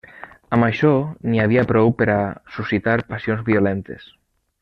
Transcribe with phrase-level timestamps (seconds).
[0.55, 0.93] Amb això
[1.33, 2.17] n'hi havia prou per a
[2.57, 4.09] suscitar passions violentes.